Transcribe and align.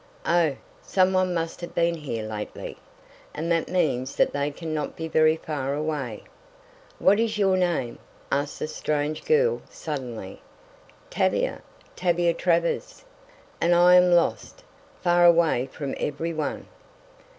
Oh, 0.25 0.55
some 0.81 1.13
one 1.13 1.31
must 1.31 1.61
have 1.61 1.75
been 1.75 1.93
here 1.93 2.23
lately, 2.27 2.75
and 3.35 3.51
that 3.51 3.69
means 3.69 4.15
that 4.15 4.33
they 4.33 4.49
can 4.49 4.73
not 4.73 4.95
be 4.95 5.07
very 5.07 5.35
far 5.37 5.75
away 5.75 6.23
now!" 6.25 6.31
"What 7.05 7.19
is 7.19 7.37
your 7.37 7.55
name?" 7.55 7.99
asked 8.31 8.57
the 8.57 8.67
strange 8.67 9.23
girl 9.25 9.61
suddenly. 9.69 10.41
"Tavia 11.11 11.61
Tavia 11.95 12.33
Travers. 12.33 13.05
And 13.61 13.75
I 13.75 13.93
am 13.93 14.09
lost 14.09 14.63
far 15.03 15.23
away 15.23 15.67
from 15.71 15.93
every 15.99 16.33
one!" 16.33 16.65